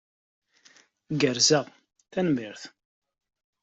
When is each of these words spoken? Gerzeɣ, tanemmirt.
Gerzeɣ, 1.21 1.65
tanemmirt. 2.11 2.63